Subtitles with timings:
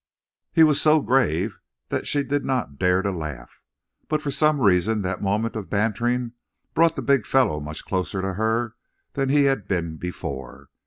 [0.51, 3.61] He was so grave that she did not dare to laugh.
[4.07, 6.31] But for some reason that moment of bantering
[6.73, 8.73] brought the big fellow much closer to her
[9.13, 10.69] than he had been before.